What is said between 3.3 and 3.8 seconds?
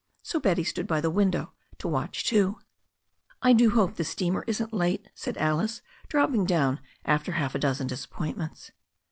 "I do